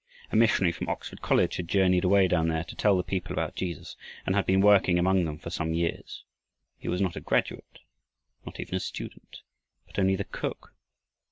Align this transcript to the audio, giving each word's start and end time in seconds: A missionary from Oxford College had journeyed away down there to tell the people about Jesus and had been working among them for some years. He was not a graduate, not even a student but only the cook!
A 0.31 0.35
missionary 0.35 0.71
from 0.71 0.89
Oxford 0.89 1.21
College 1.21 1.57
had 1.57 1.67
journeyed 1.67 2.03
away 2.03 2.27
down 2.27 2.47
there 2.47 2.63
to 2.63 2.75
tell 2.75 2.97
the 2.97 3.03
people 3.03 3.33
about 3.33 3.53
Jesus 3.55 3.95
and 4.25 4.33
had 4.33 4.47
been 4.47 4.59
working 4.59 4.97
among 4.97 5.25
them 5.25 5.37
for 5.37 5.51
some 5.51 5.75
years. 5.75 6.23
He 6.79 6.87
was 6.87 7.01
not 7.01 7.15
a 7.15 7.21
graduate, 7.21 7.77
not 8.43 8.59
even 8.59 8.73
a 8.73 8.79
student 8.79 9.41
but 9.85 9.99
only 9.99 10.15
the 10.15 10.23
cook! 10.23 10.73